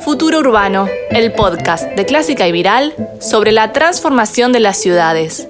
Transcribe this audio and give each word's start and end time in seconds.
Futuro 0.00 0.38
Urbano, 0.38 0.88
el 1.10 1.32
podcast 1.32 1.90
de 1.90 2.06
Clásica 2.06 2.48
y 2.48 2.52
Viral 2.52 2.94
sobre 3.20 3.52
la 3.52 3.72
transformación 3.72 4.52
de 4.52 4.60
las 4.60 4.78
ciudades. 4.78 5.48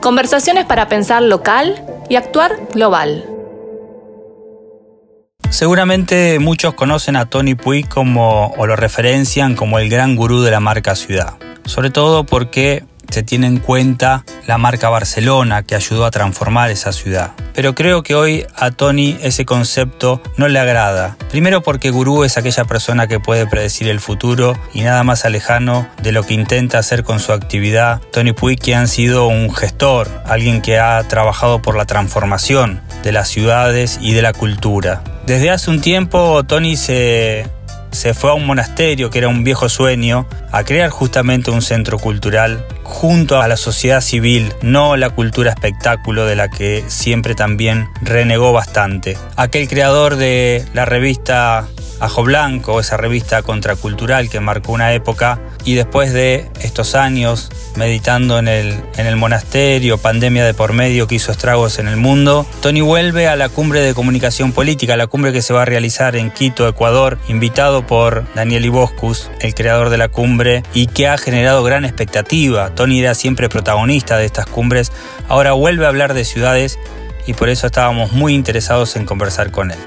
Conversaciones 0.00 0.64
para 0.64 0.88
pensar 0.88 1.22
local 1.22 1.84
y 2.08 2.16
actuar 2.16 2.56
global. 2.72 3.26
Seguramente 5.50 6.38
muchos 6.38 6.74
conocen 6.74 7.16
a 7.16 7.26
Tony 7.26 7.54
Puig 7.54 7.88
como 7.88 8.54
o 8.56 8.66
lo 8.66 8.76
referencian 8.76 9.54
como 9.54 9.78
el 9.78 9.90
gran 9.90 10.16
gurú 10.16 10.40
de 10.40 10.50
la 10.50 10.60
marca 10.60 10.94
ciudad. 10.94 11.34
Sobre 11.64 11.90
todo 11.90 12.24
porque 12.24 12.84
se 13.10 13.22
tiene 13.22 13.46
en 13.46 13.58
cuenta 13.58 14.24
la 14.46 14.58
marca 14.58 14.88
Barcelona 14.88 15.62
que 15.62 15.74
ayudó 15.74 16.04
a 16.04 16.10
transformar 16.10 16.70
esa 16.70 16.92
ciudad. 16.92 17.32
Pero 17.54 17.74
creo 17.74 18.02
que 18.02 18.14
hoy 18.14 18.46
a 18.54 18.70
Tony 18.70 19.18
ese 19.22 19.44
concepto 19.44 20.22
no 20.36 20.48
le 20.48 20.58
agrada. 20.58 21.16
Primero 21.30 21.62
porque 21.62 21.90
gurú 21.90 22.24
es 22.24 22.38
aquella 22.38 22.64
persona 22.64 23.06
que 23.06 23.20
puede 23.20 23.46
predecir 23.46 23.88
el 23.88 24.00
futuro 24.00 24.56
y 24.72 24.82
nada 24.82 25.02
más 25.02 25.24
alejano 25.24 25.88
de 26.02 26.12
lo 26.12 26.22
que 26.22 26.34
intenta 26.34 26.78
hacer 26.78 27.04
con 27.04 27.20
su 27.20 27.32
actividad. 27.32 28.00
Tony 28.12 28.32
Puig 28.32 28.58
que 28.60 28.74
ha 28.74 28.86
sido 28.86 29.26
un 29.26 29.54
gestor, 29.54 30.08
alguien 30.24 30.62
que 30.62 30.78
ha 30.78 31.02
trabajado 31.08 31.60
por 31.60 31.76
la 31.76 31.84
transformación 31.84 32.80
de 33.02 33.12
las 33.12 33.28
ciudades 33.28 33.98
y 34.00 34.12
de 34.12 34.22
la 34.22 34.32
cultura. 34.32 35.02
Desde 35.26 35.50
hace 35.50 35.70
un 35.70 35.80
tiempo 35.80 36.44
Tony 36.44 36.76
se 36.76 37.46
se 37.90 38.14
fue 38.14 38.30
a 38.30 38.34
un 38.34 38.46
monasterio 38.46 39.10
que 39.10 39.18
era 39.18 39.28
un 39.28 39.44
viejo 39.44 39.68
sueño 39.68 40.26
a 40.52 40.64
crear 40.64 40.90
justamente 40.90 41.50
un 41.50 41.62
centro 41.62 41.98
cultural 41.98 42.64
junto 42.82 43.40
a 43.40 43.48
la 43.48 43.56
sociedad 43.56 44.00
civil, 44.00 44.52
no 44.62 44.96
la 44.96 45.10
cultura 45.10 45.50
espectáculo 45.50 46.24
de 46.24 46.36
la 46.36 46.48
que 46.48 46.84
siempre 46.88 47.34
también 47.34 47.88
renegó 48.00 48.52
bastante. 48.52 49.18
Aquel 49.36 49.68
creador 49.68 50.16
de 50.16 50.64
la 50.72 50.84
revista 50.84 51.68
Ajo 52.00 52.22
Blanco, 52.22 52.78
esa 52.80 52.96
revista 52.96 53.42
contracultural 53.42 54.30
que 54.30 54.40
marcó 54.40 54.72
una 54.72 54.92
época, 54.92 55.40
y 55.64 55.74
después 55.74 56.12
de 56.12 56.48
estos 56.60 56.94
años 56.94 57.50
meditando 57.76 58.38
en 58.38 58.48
el, 58.48 58.80
el 58.96 59.16
monasterio, 59.16 59.98
pandemia 59.98 60.44
de 60.44 60.54
por 60.54 60.72
medio 60.72 61.06
que 61.06 61.16
hizo 61.16 61.32
estragos 61.32 61.78
en 61.78 61.88
el 61.88 61.96
mundo, 61.96 62.46
Tony 62.60 62.80
vuelve 62.80 63.28
a 63.28 63.36
la 63.36 63.48
cumbre 63.48 63.80
de 63.80 63.94
comunicación 63.94 64.52
política, 64.52 64.96
la 64.96 65.08
cumbre 65.08 65.32
que 65.32 65.42
se 65.42 65.52
va 65.52 65.62
a 65.62 65.64
realizar 65.64 66.16
en 66.16 66.30
Quito, 66.30 66.68
Ecuador, 66.68 67.18
invitado 67.28 67.86
por 67.86 68.24
Daniel 68.34 68.64
Iboscus, 68.64 69.30
el 69.40 69.54
creador 69.54 69.90
de 69.90 69.98
la 69.98 70.08
cumbre, 70.08 70.62
y 70.74 70.86
que 70.86 71.08
ha 71.08 71.18
generado 71.18 71.62
gran 71.64 71.84
expectativa. 71.84 72.74
Tony 72.74 73.00
era 73.00 73.14
siempre 73.14 73.48
protagonista 73.48 74.16
de 74.16 74.26
estas 74.26 74.46
cumbres, 74.46 74.92
ahora 75.28 75.52
vuelve 75.52 75.84
a 75.84 75.88
hablar 75.88 76.14
de 76.14 76.24
ciudades 76.24 76.78
y 77.26 77.34
por 77.34 77.48
eso 77.48 77.66
estábamos 77.66 78.12
muy 78.12 78.34
interesados 78.34 78.96
en 78.96 79.04
conversar 79.04 79.50
con 79.50 79.70
él. 79.70 79.78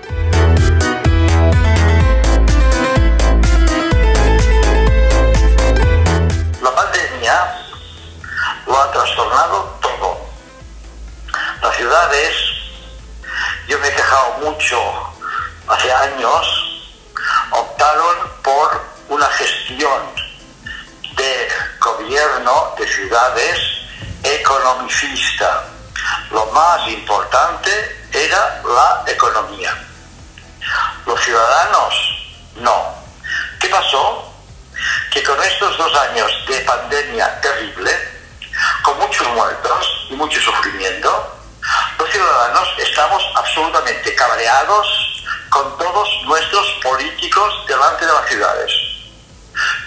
Gestión 19.72 20.02
de 21.16 21.48
gobierno 21.80 22.76
de 22.78 22.88
ciudades 22.88 23.60
economicista. 24.24 25.64
Lo 26.32 26.46
más 26.48 26.88
importante 26.88 28.08
era 28.12 28.62
la 28.64 29.04
economía. 29.12 29.74
Los 31.06 31.20
ciudadanos 31.22 31.94
no. 32.56 32.96
¿Qué 33.60 33.68
pasó? 33.70 34.34
Que 35.12 35.24
con 35.24 35.42
estos 35.44 35.78
dos 35.78 35.96
años 35.96 36.32
de 36.48 36.60
pandemia 36.62 37.42
terrible, 37.42 37.92
con 38.84 38.98
muchos 39.00 39.28
muertos 39.30 40.08
y 40.10 40.16
mucho 40.16 40.40
sufrimiento, 40.42 41.38
los 41.98 42.10
ciudadanos 42.10 42.68
estamos 42.78 43.24
absolutamente 43.36 44.16
cabreados 44.16 45.24
con 45.50 45.78
todos 45.78 46.10
nuestros 46.26 46.68
políticos 46.84 47.66
delante 47.68 48.06
de 48.06 48.14
las 48.14 48.28
ciudades. 48.28 48.81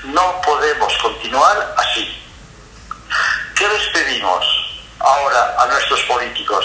No 0.05 0.41
podemos 0.43 0.93
continuar 0.99 1.75
así. 1.79 2.23
¿Qué 3.57 3.67
les 3.67 3.89
pedimos 3.89 4.45
ahora 4.99 5.57
a 5.59 5.67
nuestros 5.67 6.01
políticos? 6.03 6.65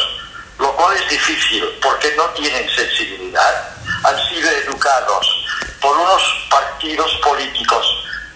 Lo 0.57 0.75
cual 0.75 0.93
es 0.97 1.09
difícil 1.09 1.63
porque 1.81 2.13
no 2.17 2.25
tienen 2.31 2.69
sensibilidad. 2.69 3.69
Han 4.03 4.27
sido 4.27 4.49
educados 4.49 5.45
por 5.79 5.95
unos 5.97 6.21
partidos 6.49 7.09
políticos 7.23 7.85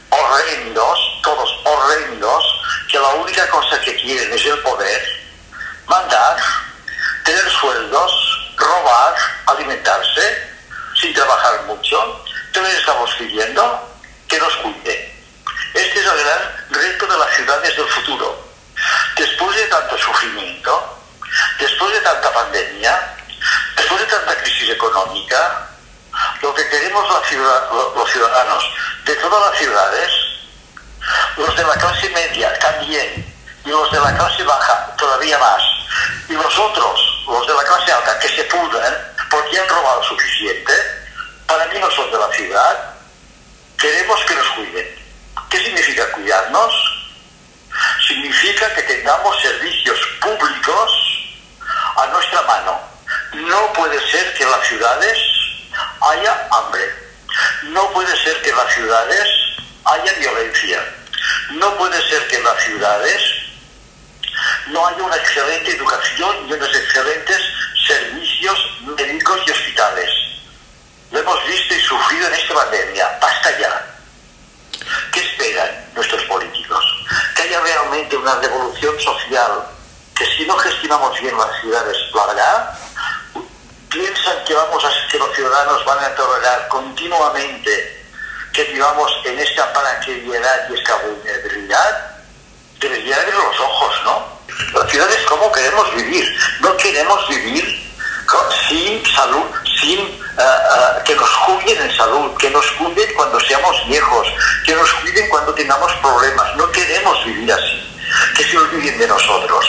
horrendos, 0.09 1.00
todos 1.22 1.50
horrendos, 1.66 2.44
que 2.90 2.97
la 2.97 3.09
única 3.09 3.50
cosa 3.50 3.81
que 3.81 3.96
quieren 3.96 4.31
es 4.31 4.46
el 4.46 4.59
poder, 4.59 5.02
mandar 5.86 6.38
tener 7.25 7.50
sueldos, 7.50 8.53
robar, 8.56 9.16
alimentarse, 9.47 10.50
sin 10.96 11.13
trabajar 11.13 11.63
mucho. 11.63 12.24
Entonces 12.47 12.80
estamos 12.80 13.13
pidiendo 13.18 13.93
nos. 14.48 15.14
Este 15.74 16.00
es 16.00 16.06
el 16.06 16.18
gran 16.18 16.66
reto 16.70 17.08
de 17.08 17.18
las 17.18 17.36
ciudades 17.36 17.76
del 17.76 17.88
futuro. 17.88 18.48
Después 19.16 19.56
de 19.56 19.64
tanto 19.68 19.98
sufrimiento, 19.98 21.00
después 21.59 21.94
de 21.94 22.00
tanta 22.02 22.31
pandemia, 22.31 23.16
después 23.76 24.02
de 24.02 24.08
tanta 24.08 24.36
crisis 24.38 24.70
económica, 24.70 25.68
lo 26.42 26.54
que 26.54 26.68
queremos 26.70 27.08
los 27.09 28.12
ciudadanos 28.12 28.64
de 29.06 29.16
todas 29.16 29.50
las 29.50 29.59
ciudades, 29.59 30.12
los 31.38 31.56
de 31.56 31.64
la 31.64 31.74
clase 31.74 32.10
media 32.10 32.60
también, 32.60 33.34
y 33.66 33.70
los 33.70 33.92
de 33.92 34.00
la 34.00 34.16
clase 34.16 34.44
baja 34.44 34.96
todavía 34.98 35.38
más, 35.40 35.64
y 36.30 36.34
los 36.34 36.60
otros, 36.60 37.24
los 37.28 37.48
de 37.48 37.54
la 37.54 37.64
clase 37.64 37.92
alta, 37.92 38.20
que 38.20 38.30
se 38.30 38.44
pudren 38.44 38.94
porque 39.30 39.60
han 39.60 39.68
robado 39.68 40.04
suficiente, 40.04 40.74
para 41.48 41.66
mí 41.68 41.80
no 41.80 41.90
son 41.92 42.12
de 42.12 42.18
la 42.18 42.31
ciudad, 42.31 42.94
queremos 43.78 44.20
que 44.25 44.36
nos 44.36 44.48
cuiden. 44.50 45.04
¿Qué 45.50 45.60
significa 45.60 46.12
cuidarnos? 46.12 46.74
Significa 48.08 48.74
que 48.74 48.81
tengamos 48.84 49.40
servicios 49.42 50.00
públicos 50.22 50.92
a 51.98 52.08
nuestra 52.08 52.42
mano. 52.44 52.80
No 53.34 53.74
puede 53.74 54.00
ser 54.10 54.34
que 54.34 54.44
en 54.44 54.52
las 54.52 54.68
ciudades 54.68 55.18
haya 56.02 56.48
hambre. 56.52 56.84
No 57.64 57.83
puede 57.94 58.16
ser 58.24 58.42
que 58.42 58.50
en 58.50 58.58
las 58.58 58.74
ciudades 58.74 59.28
haya 59.86 60.14
violencia. 60.14 60.84
No 61.52 61.78
puede 61.78 62.02
ser 62.09 62.28
que 62.28 62.38
en 62.38 62.44
las 62.44 62.64
ciudades 62.64 63.22
no 64.68 64.86
hay 64.88 65.00
una 65.00 65.16
excelente 65.16 65.72
educación 65.72 66.36
y 66.48 66.54
unos 66.54 66.76
excelentes 66.76 67.42
servicios 67.88 68.59
médicos 68.98 69.40
y 69.48 69.52
hospitales. 69.52 70.09
Lo 71.12 71.20
hemos 71.20 71.48
visto 71.48 71.76
y 71.76 71.80
sufrido 71.80 72.28
en 72.28 72.34
esta 72.34 72.54
pandemia. 72.56 73.18
Basta 73.22 73.59
ya. 73.59 73.86
¿Qué 75.12 75.20
esperan 75.20 75.86
nuestros 75.96 76.24
políticos? 76.24 76.84
Que 77.36 77.44
haya 77.44 77.62
realmente 77.62 78.18
una 78.18 78.36
revolución 78.36 79.00
social, 79.00 79.64
que 80.16 80.25
si 80.25 80.46
no 80.46 80.58
gestionamos 80.58 81.20
bien 81.22 81.38
las 81.38 81.62
ciudades, 81.62 81.98
la 82.14 82.78
piensan 83.90 84.44
que, 84.46 84.56
vamos 84.56 84.84
a, 84.84 84.90
los 85.25 85.35
ciudadanos 85.35 85.85
van 85.85 86.03
a 86.03 86.16
tolerar 86.16 86.67
continuamente 86.67 88.03
que 88.51 88.63
vivamos 88.66 89.11
en 89.25 89.39
esta 89.39 89.72
paraqueridad 89.73 90.69
y 90.69 90.73
esta 90.73 90.95
vulnerabilidad, 90.97 92.11
debería 92.79 93.16
abrir 93.16 93.33
los 93.33 93.59
ojos, 93.59 93.95
¿no? 94.03 94.79
Las 94.79 94.91
ciudades, 94.91 95.17
¿cómo 95.28 95.51
queremos 95.51 95.95
vivir? 95.95 96.38
No 96.59 96.75
queremos 96.78 97.28
vivir 97.29 97.83
sin 98.67 99.06
salud, 99.06 99.45
sin 99.81 100.00
eh, 100.00 100.12
eh, 100.38 101.01
que 101.06 101.15
nos 101.15 101.30
cuiden 101.30 101.81
en 101.81 101.95
salud, 101.95 102.36
que 102.38 102.50
nos 102.50 102.65
cuiden 102.74 103.13
cuando 103.15 103.39
seamos 103.39 103.88
viejos, 103.88 104.27
que 104.65 104.75
nos 104.75 104.92
cuiden 104.94 105.30
cuando 105.30 105.53
tengamos 105.53 105.92
problemas. 105.94 106.56
No 106.56 106.69
queremos 106.71 107.25
vivir 107.25 107.51
así, 107.51 108.01
que 108.36 108.44
se 108.44 108.57
olviden 108.57 108.98
de 109.00 109.07
nosotros. 109.07 109.65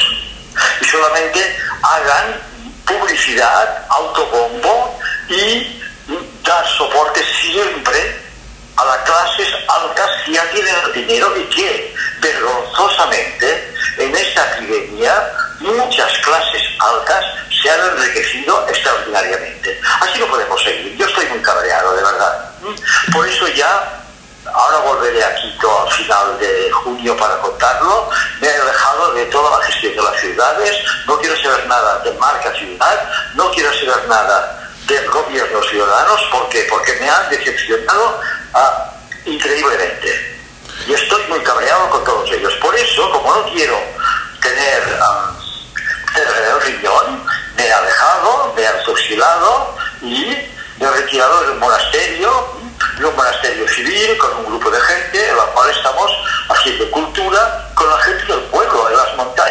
Y 0.80 0.84
solamente 0.84 1.58
hagan 1.82 2.40
publicidad, 2.84 3.86
autobombo 3.88 5.00
y 5.28 5.82
dar 6.44 6.66
soporte 6.76 7.20
siempre 7.40 8.24
a 8.76 8.84
las 8.84 8.98
clases 8.98 9.48
altas 9.68 10.10
que 10.24 10.32
ya 10.32 10.50
tienen 10.50 10.74
el 10.84 10.92
dinero 10.92 11.36
y 11.36 11.44
que 11.44 11.94
vergonzosamente 12.20 13.72
en 13.98 14.14
esta 14.14 14.58
epidemia 14.58 15.30
muchas 15.60 16.12
clases 16.18 16.62
altas 16.80 17.24
se 17.62 17.70
han 17.70 17.80
enriquecido 17.96 18.66
extraordinariamente. 18.68 19.80
Así 20.00 20.18
no 20.18 20.26
podemos 20.26 20.62
seguir. 20.62 20.96
Yo 20.96 21.06
estoy 21.06 21.26
muy 21.26 21.40
cabreado, 21.40 21.94
de 21.94 22.02
verdad. 22.02 22.50
Por 23.12 23.26
eso 23.26 23.48
ya 23.48 24.00
Ahora 24.52 24.78
volveré 24.80 25.24
a 25.24 25.34
Quito 25.36 25.82
al 25.82 25.90
final 25.90 26.38
de 26.38 26.70
junio 26.70 27.16
para 27.16 27.38
contarlo. 27.38 28.10
Me 28.40 28.46
he 28.46 28.56
alejado 28.56 29.14
de 29.14 29.24
toda 29.26 29.58
la 29.58 29.64
gestión 29.64 29.96
de 29.96 30.02
las 30.02 30.20
ciudades. 30.20 30.76
No 31.06 31.18
quiero 31.18 31.36
saber 31.42 31.66
nada 31.66 31.98
de 32.00 32.12
marca 32.12 32.52
ciudad. 32.52 33.08
No 33.34 33.50
quiero 33.52 33.72
saber 33.72 34.06
nada 34.06 34.53
del 34.86 35.10
gobierno 35.10 35.62
ciudadanos. 35.62 36.20
¿Por 36.30 36.48
qué? 36.48 36.66
Porque 36.68 36.92
me 37.00 37.08
han 37.08 37.30
decepcionado 37.30 38.20
ah, 38.54 38.92
increíblemente. 39.24 40.38
Y 40.86 40.92
estoy 40.92 41.22
muy 41.28 41.40
cabreado 41.40 41.88
con 41.90 42.04
todos 42.04 42.30
ellos. 42.32 42.54
Por 42.56 42.74
eso, 42.74 43.10
como 43.10 43.34
no 43.34 43.44
quiero 43.52 43.78
tener, 44.40 44.82
tener 46.14 46.44
el 46.50 46.60
riñón, 46.60 47.24
me 47.56 47.66
he 47.66 47.72
alejado, 47.72 48.52
me 48.54 48.62
he 48.62 48.84
fusilado 48.84 49.76
y 50.02 50.36
me 50.78 50.86
he 50.86 50.90
retirado 50.90 51.40
de 51.44 51.52
un 51.52 51.58
monasterio, 51.58 52.54
de 52.98 53.06
un 53.06 53.16
monasterio 53.16 53.66
civil, 53.68 54.18
con 54.18 54.36
un 54.36 54.46
grupo 54.46 54.70
de 54.70 54.80
gente, 54.80 55.28
en 55.28 55.36
la 55.36 55.44
cual 55.44 55.70
estamos 55.70 56.10
haciendo 56.50 56.90
cultura 56.90 57.70
con 57.74 57.88
la 57.88 57.98
gente 57.98 58.24
del 58.26 58.40
pueblo, 58.44 58.90
en 58.90 58.96
las 58.96 59.16
montañas, 59.16 59.43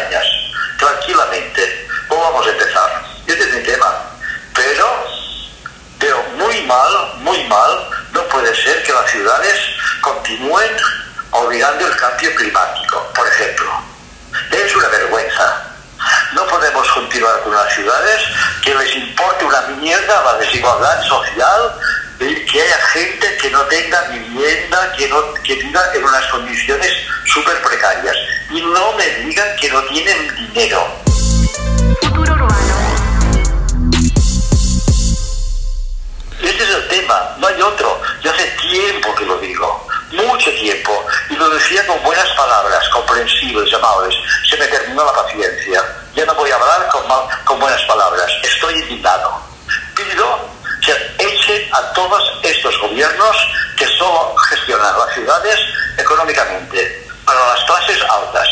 y 22.20 22.46
que 22.46 22.62
haya 22.62 22.78
gente 22.92 23.36
que 23.38 23.50
no 23.50 23.60
tenga 23.62 24.00
vivienda, 24.08 24.92
que, 24.96 25.08
no, 25.08 25.34
que 25.42 25.54
viva 25.56 25.80
en 25.94 26.04
unas 26.04 26.26
condiciones 26.26 26.92
súper 27.26 27.60
precarias. 27.62 28.16
Y 28.50 28.60
no 28.60 28.92
me 28.92 29.06
digan 29.26 29.56
que 29.56 29.68
no 29.70 29.82
tienen 29.84 30.34
dinero. 30.36 30.86
Futuro 32.02 32.34
urbano. 32.34 32.74
Este 36.42 36.62
es 36.62 36.70
el 36.70 36.88
tema, 36.88 37.36
no 37.38 37.46
hay 37.46 37.60
otro. 37.62 38.00
Yo 38.22 38.30
hace 38.30 38.46
tiempo 38.70 39.14
que 39.14 39.24
lo 39.24 39.38
digo 39.38 39.84
mucho 40.14 40.50
tiempo 40.52 41.04
y 41.28 41.34
lo 41.34 41.48
decía 41.50 41.86
con 41.86 42.02
buenas 42.02 42.28
palabras, 42.30 42.88
comprensibles, 42.90 43.72
amables. 43.74 44.14
Se 44.48 44.56
me 44.56 44.66
terminó 44.66 45.04
la 45.04 45.12
paciencia. 45.12 45.82
Ya 46.14 46.24
no 46.26 46.34
voy 46.34 46.50
a 46.50 46.54
hablar 46.54 46.88
con, 46.90 47.02
con 47.44 47.60
buenas 47.60 47.82
palabras. 47.82 48.30
Estoy 48.42 48.74
indignado. 48.74 49.43
A 51.74 51.92
todos 51.92 52.22
estos 52.44 52.78
gobiernos 52.78 53.36
que 53.76 53.86
solo 53.98 54.34
gestionan 54.48 54.96
las 54.96 55.12
ciudades 55.12 55.58
económicamente 55.98 57.08
para 57.24 57.48
las 57.48 57.64
clases 57.64 57.98
altas 58.08 58.48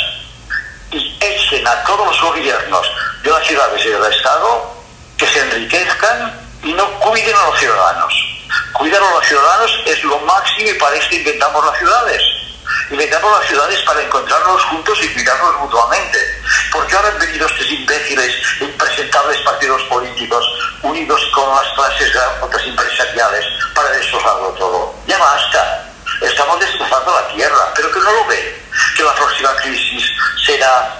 y 0.90 1.18
echen 1.20 1.66
a 1.68 1.84
todos 1.84 2.04
los 2.04 2.20
gobiernos 2.20 2.86
de 3.22 3.30
las 3.30 3.46
ciudades 3.46 3.84
y 3.86 3.88
del 3.90 4.12
Estado 4.12 4.74
que 5.16 5.26
se 5.28 5.38
enriquezcan 5.38 6.40
y 6.64 6.72
no 6.72 6.84
cuiden 6.98 7.36
a 7.36 7.46
los 7.46 7.58
ciudadanos. 7.60 8.12
Cuidar 8.72 9.00
a 9.00 9.10
los 9.12 9.24
ciudadanos 9.24 9.82
es 9.86 10.02
lo 10.02 10.18
máximo 10.20 10.70
y 10.70 10.74
para 10.74 10.96
esto 10.96 11.14
inventamos 11.14 11.64
las 11.64 11.78
ciudades. 11.78 12.22
Inventamos 12.90 13.38
las 13.38 13.46
ciudades 13.46 13.80
para 13.82 14.02
encontrarnos 14.02 14.64
juntos 14.64 14.98
y 15.00 15.08
cuidarnos 15.14 15.60
mutuamente. 15.60 16.41
Porque 16.72 16.96
ahora 16.96 17.08
han 17.08 17.18
venido 17.18 17.46
estos 17.46 17.70
imbéciles, 17.70 18.34
impresentables 18.60 19.38
partidos 19.42 19.82
políticos, 19.84 20.44
unidos 20.82 21.20
con 21.34 21.48
las 21.54 21.72
clases 21.74 22.12
otras 22.40 22.64
empresariales 22.66 23.44
para 23.74 23.90
destrozarlo 23.90 24.48
todo. 24.50 24.94
Ya 25.06 25.18
basta. 25.18 25.88
Estamos 26.20 26.58
destrozando 26.60 27.12
la 27.12 27.28
tierra, 27.28 27.72
pero 27.74 27.90
que 27.90 28.00
no 28.00 28.12
lo 28.12 28.26
ven. 28.26 28.62
Que 28.96 29.02
la 29.02 29.14
próxima 29.14 29.54
crisis 29.56 30.04
será 30.46 30.96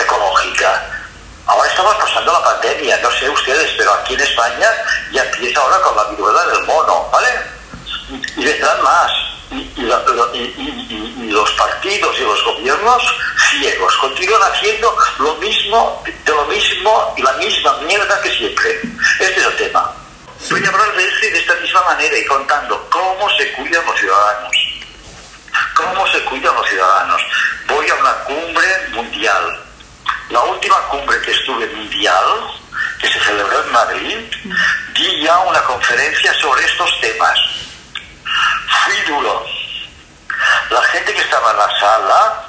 ecológica, 0.00 0.82
Ahora 1.50 1.68
estamos 1.68 1.96
pasando 1.96 2.32
la 2.32 2.44
pandemia, 2.44 2.96
no 3.02 3.10
sé 3.10 3.28
ustedes, 3.28 3.72
pero 3.76 3.92
aquí 3.92 4.14
en 4.14 4.20
España 4.20 4.70
ya 5.10 5.24
empieza 5.24 5.60
ahora 5.60 5.80
con 5.80 5.96
la 5.96 6.04
viruela 6.04 6.46
del 6.46 6.64
mono, 6.64 7.08
¿vale? 7.10 7.28
Y, 8.36 8.44
vendrán 8.44 8.80
más. 8.84 9.10
Y, 10.34 11.30
los 11.30 11.50
partidos 11.52 12.16
y 12.18 12.22
los 12.22 12.44
gobiernos 12.44 13.02
ciegos 13.50 13.96
continúan 13.98 14.42
haciendo 14.42 14.96
lo 15.18 15.34
mismo, 15.36 16.02
de 16.24 16.32
lo 16.32 16.44
mismo 16.46 17.14
y 17.16 17.22
la 17.22 17.32
misma 17.34 17.76
mierda 17.78 18.20
que 18.20 18.30
siempre. 18.30 18.80
Este 19.20 19.40
es 19.40 19.46
el 19.46 19.56
tema. 19.56 19.92
Voy 20.50 20.64
a 20.64 20.68
hablar 20.68 20.96
de, 20.96 21.06
este, 21.06 21.30
de 21.30 21.38
esta 21.38 21.54
misma 21.56 21.82
manera 21.84 22.18
y 22.18 22.24
contando 22.26 22.88
cómo 22.90 23.30
se 23.36 23.52
cuidan 23.52 23.84
los 23.86 23.98
ciudadanos. 23.98 24.56
Cómo 25.74 26.06
se 26.08 26.20
cuidan 26.24 26.54
los 26.54 26.68
ciudadanos. 26.68 27.22
Voy 27.68 27.88
a 27.88 27.94
una 27.94 28.14
cumbre 28.24 28.88
mundial 28.92 29.60
la 30.30 30.40
última 30.44 30.76
cumbre 30.88 31.20
que 31.22 31.32
estuve 31.32 31.66
mundial, 31.66 32.24
que 33.00 33.08
se 33.08 33.18
celebró 33.18 33.64
en 33.64 33.72
Madrid, 33.72 34.16
di 34.94 35.22
ya 35.22 35.38
una 35.40 35.60
conferencia 35.62 36.32
sobre 36.34 36.64
estos 36.64 37.00
temas. 37.00 37.38
Fui 38.84 38.94
duro. 39.08 39.44
La 40.70 40.82
gente 40.84 41.12
que 41.12 41.20
estaba 41.20 41.50
en 41.50 41.56
la 41.56 41.80
sala 41.80 42.44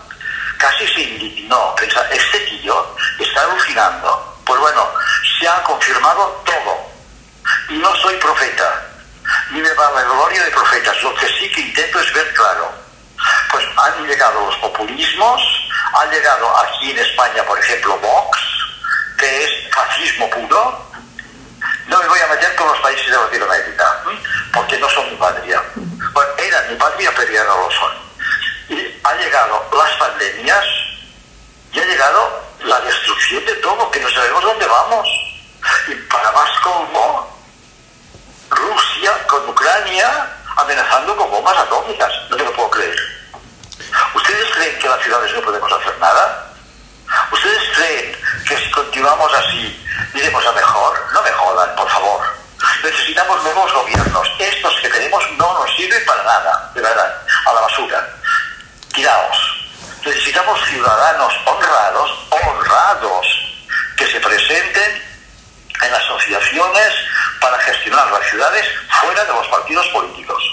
casi 0.57 0.87
se 0.87 1.01
indignó. 1.01 1.73
Pensaba, 1.75 2.07
este 2.09 2.39
tío 2.41 2.95
está 3.17 3.41
alucinando. 3.41 4.37
Pues 4.45 4.59
bueno, 4.59 4.87
se 5.39 5.47
ha 5.47 5.63
confirmado 5.63 6.43
todo. 6.45 6.91
Y 7.69 7.77
no 7.79 7.95
soy 7.95 8.15
profeta, 8.17 8.85
ni 9.49 9.61
me 9.61 9.73
va 9.73 9.91
la 9.91 10.03
gloria 10.03 10.43
de 10.43 10.51
profetas. 10.51 11.01
Lo 11.01 11.15
que 11.15 11.27
sí 11.27 11.51
que 11.51 11.61
intento 11.61 11.99
es 11.99 12.13
ver 12.13 12.31
claro. 12.35 12.71
Pues 13.51 13.65
han 13.75 14.05
llegado 14.05 14.45
los 14.45 14.55
populismos, 14.57 15.41
ha 15.93 16.05
llegado 16.05 16.57
aquí 16.59 16.91
en 16.91 16.99
España, 16.99 17.43
por 17.43 17.57
ejemplo, 17.59 17.97
Vox, 17.97 18.39
que 19.17 19.43
es 19.45 19.51
fascismo 19.73 20.29
puro. 20.29 20.91
No 21.87 21.97
me 21.99 22.07
voy 22.07 22.19
a 22.19 22.27
meter 22.27 22.55
con 22.55 22.67
los 22.67 22.79
países 22.79 23.07
de 23.07 23.17
Latinoamérica, 23.17 24.03
porque 24.53 24.77
no 24.77 24.89
son 24.89 25.09
mi 25.09 25.15
patria. 25.15 25.61
Bueno, 26.13 26.31
eran 26.37 26.69
mi 26.69 26.75
patria, 26.75 27.11
pero 27.15 27.31
ya 27.31 27.43
no 27.45 27.57
lo 27.57 27.71
son. 27.71 28.10
Ha 29.11 29.15
llegado 29.17 29.61
las 29.73 29.91
pandemias 29.97 30.65
y 31.73 31.79
ha 31.81 31.83
llegado 31.83 32.43
la 32.63 32.79
destrucción 32.79 33.45
de 33.45 33.55
todo, 33.55 33.91
que 33.91 33.99
no 33.99 34.09
sabemos 34.09 34.41
dónde 34.41 34.65
vamos. 34.65 35.05
Y 35.89 35.95
para 35.95 36.31
más 36.31 36.49
colmo, 36.59 37.37
Rusia 38.49 39.11
con 39.27 39.49
Ucrania 39.49 40.29
amenazando 40.55 41.17
con 41.17 41.29
bombas 41.29 41.57
atómicas. 41.57 42.09
No 42.29 42.37
te 42.37 42.43
lo 42.45 42.53
puedo 42.53 42.69
creer. 42.69 42.95
¿Ustedes 44.15 44.49
creen 44.55 44.79
que 44.79 44.87
las 44.87 45.01
ciudades 45.01 45.33
no 45.35 45.41
podemos 45.41 45.73
hacer 45.73 45.99
nada? 45.99 46.47
¿Ustedes 47.33 47.63
creen 47.75 48.17
que 48.47 48.57
si 48.59 48.71
continuamos 48.71 49.33
así 49.33 49.87
iremos 50.13 50.45
a 50.45 50.53
mejor? 50.53 51.05
No 51.13 51.21
me 51.21 51.31
jodan, 51.31 51.75
por 51.75 51.89
favor. 51.89 52.21
Necesitamos 52.81 53.43
nuevos 53.43 53.73
gobiernos. 53.73 54.27
Estos 54.39 54.73
que 54.79 54.87
tenemos 54.87 55.21
no 55.37 55.53
nos 55.59 55.75
sirven 55.75 56.05
para 56.05 56.23
nada, 56.23 56.71
de 56.73 56.79
verdad, 56.79 57.21
a 57.45 57.53
la 57.53 57.59
basura. 57.59 58.20
Tiraos. 58.93 59.37
Necesitamos 60.05 60.59
ciudadanos 60.67 61.33
honrados, 61.45 62.27
honrados, 62.29 63.27
que 63.97 64.07
se 64.07 64.19
presenten 64.19 65.01
en 65.83 65.93
asociaciones 65.93 66.93
para 67.39 67.57
gestionar 67.59 68.11
las 68.11 68.29
ciudades 68.29 68.65
fuera 69.01 69.23
de 69.25 69.33
los 69.33 69.47
partidos 69.47 69.87
políticos. 69.89 70.43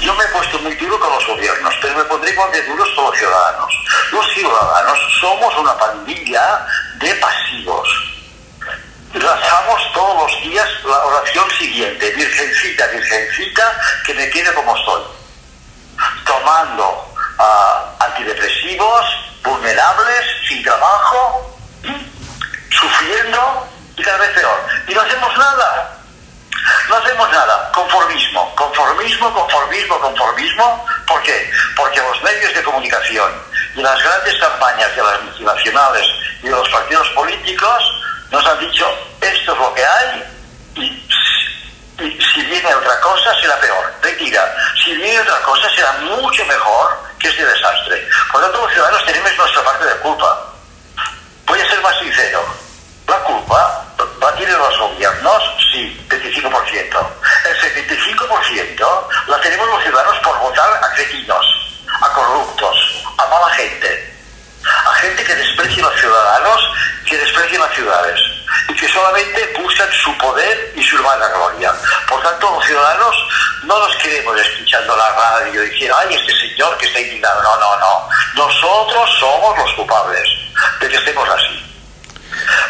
Yo 0.00 0.14
me 0.14 0.24
he 0.24 0.28
puesto 0.28 0.58
muy 0.58 0.74
duro 0.74 0.98
con 0.98 1.10
los 1.10 1.26
gobiernos, 1.26 1.74
pero 1.80 1.96
me 1.96 2.04
pondré 2.04 2.32
igual 2.32 2.50
de 2.50 2.62
duros 2.64 2.88
con 2.96 3.04
los 3.04 3.16
ciudadanos. 3.16 3.72
Los 4.10 4.26
ciudadanos 4.34 4.98
somos 5.20 5.56
una 5.58 5.78
pandilla 5.78 6.66
de 6.96 7.14
pasivos. 7.14 7.88
Virgencita, 12.42 12.86
Virgencita, 12.88 13.80
que 14.04 14.14
me 14.14 14.28
quede 14.30 14.52
como 14.52 14.76
estoy. 14.76 15.02
Tomando 16.24 17.14
ah, 17.38 17.94
antidepresivos, 18.00 19.04
vulnerables, 19.44 20.26
sin 20.48 20.62
trabajo, 20.62 21.56
sufriendo 22.70 23.68
y 23.96 24.02
cada 24.02 24.18
vez 24.18 24.30
peor. 24.30 24.66
Y 24.88 24.94
no 24.94 25.00
hacemos 25.02 25.38
nada. 25.38 25.98
No 26.88 26.96
hacemos 26.96 27.30
nada, 27.32 27.72
conformismo, 27.72 28.54
conformismo, 28.54 29.32
conformismo, 29.34 30.00
conformismo. 30.00 30.86
¿Por 31.06 31.22
qué? 31.22 31.50
Porque 31.76 32.00
los 32.00 32.22
medios 32.22 32.54
de 32.54 32.62
comunicación 32.62 33.32
y 33.74 33.82
las 33.82 34.00
grandes 34.02 34.36
campañas 34.38 34.94
de 34.94 35.02
las 35.02 35.22
multinacionales 35.22 36.06
y 36.40 36.46
de 36.46 36.50
los 36.50 36.68
partidos 36.68 37.08
políticos 37.10 37.82
nos 38.30 38.46
han 38.46 38.60
dicho 38.60 38.86
esto 39.20 39.52
es 39.52 39.58
lo 39.58 39.74
que 39.74 39.84
hay 39.84 40.31
si 42.20 42.42
viene 42.42 42.74
otra 42.74 43.00
cosa 43.00 43.40
será 43.40 43.58
peor. 43.60 43.92
Mentira, 44.02 44.56
si 44.82 44.94
viene 44.94 45.20
otra 45.20 45.40
cosa 45.42 45.68
será 45.74 45.92
mucho 45.92 46.44
mejor 46.46 46.98
que 47.18 47.28
este 47.28 47.44
desastre. 47.44 48.08
Por 48.30 48.40
lo 48.40 48.46
tanto, 48.48 48.62
los 48.62 48.72
ciudadanos 48.72 49.04
tenemos 49.04 49.36
nuestra 49.36 49.62
parte 49.62 49.84
de 49.84 49.96
culpa. 49.96 50.52
Voy 51.46 51.60
a 51.60 51.68
ser 51.68 51.80
más 51.80 51.98
sincero. 51.98 52.44
La 53.06 53.18
culpa 53.18 53.82
¿Va 54.22 54.28
a 54.28 54.34
tener 54.36 54.56
los 54.56 54.78
gobiernos? 54.78 55.42
Sí, 55.72 56.06
25%. 56.08 57.06
El 57.44 57.56
75% 57.60 59.08
la 59.26 59.40
tenemos 59.40 59.66
los 59.68 59.82
ciudadanos 59.82 60.18
por 60.18 60.38
votar 60.38 60.80
a 60.80 60.94
cretinos, 60.94 61.44
a 62.00 62.12
corruptos, 62.12 63.04
a 63.18 63.26
mala 63.26 63.52
gente, 63.54 64.14
a 64.64 64.94
gente 64.94 65.24
desprecien 65.34 65.84
los 65.84 66.00
ciudadanos 66.00 66.72
que 67.04 67.18
desprecien 67.18 67.60
las 67.60 67.74
ciudades 67.74 68.20
y 68.68 68.74
que 68.74 68.88
solamente 68.88 69.54
buscan 69.60 69.90
su 69.92 70.16
poder 70.18 70.72
y 70.76 70.82
su 70.84 70.96
urbana 70.96 71.26
gloria. 71.28 71.72
Por 72.08 72.22
tanto, 72.22 72.50
los 72.50 72.61
ciudadanos 72.72 73.14
no 73.64 73.78
nos 73.78 73.94
queremos 73.96 74.34
escuchando 74.40 74.96
la 74.96 75.10
radio 75.10 75.60
diciendo, 75.62 75.94
ay, 76.00 76.14
este 76.14 76.34
señor 76.40 76.76
que 76.78 76.86
está 76.86 77.00
indignado. 77.00 77.42
No, 77.42 77.56
no, 77.58 77.76
no. 77.76 78.08
Nosotros 78.34 79.10
somos 79.20 79.58
los 79.58 79.72
culpables 79.72 80.26
de 80.80 80.88
que 80.88 80.96
estemos 80.96 81.28
así. 81.28 81.62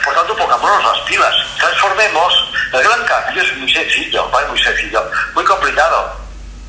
Por 0.05 0.13
tanto, 0.15 0.37
pongámonos 0.37 0.85
las 0.85 0.99
pilas, 1.07 1.35
transformemos. 1.57 2.35
El 2.73 2.83
gran 2.83 3.05
cambio 3.05 3.43
es 3.43 3.57
muy 3.59 3.73
sencillo, 3.73 4.29
¿vale? 4.31 4.49
muy 4.49 4.61
sencillo, 4.61 5.09
muy 5.35 5.45
complicado. 5.45 6.21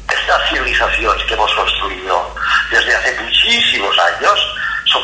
Estas 0.08 0.50
civilizaciones 0.50 1.25
que 1.25 1.34
hemos 1.34 1.52
construido 1.56 2.36
desde 2.70 2.96
hace 2.96 3.20
muchísimos 3.20 3.98
años, 3.98 4.56
son 4.86 5.02